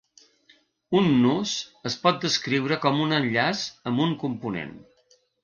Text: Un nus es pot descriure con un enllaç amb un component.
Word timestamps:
Un 0.99 1.09
nus 1.25 1.53
es 1.89 1.97
pot 2.05 2.17
descriure 2.23 2.79
con 2.87 2.99
un 3.05 3.15
enllaç 3.19 3.63
amb 3.93 4.03
un 4.09 4.19
component. 4.27 4.75